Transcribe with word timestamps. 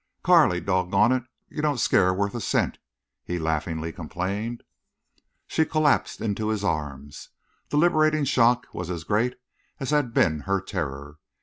"Carley, 0.23 0.59
dog 0.59 0.89
gone 0.89 1.11
it! 1.11 1.25
You 1.47 1.61
don't 1.61 1.77
scare 1.77 2.11
worth 2.11 2.33
a 2.33 2.41
cent," 2.41 2.79
he 3.23 3.37
laughingly 3.37 3.93
complained. 3.93 4.63
She 5.45 5.63
collapsed 5.63 6.21
into 6.21 6.47
his 6.47 6.63
arms. 6.63 7.29
The 7.69 7.77
liberating 7.77 8.23
shock 8.23 8.65
was 8.73 8.89
as 8.89 9.03
great 9.03 9.35
as 9.79 9.91
had 9.91 10.11
been 10.11 10.39
her 10.49 10.59
terror. 10.59 11.19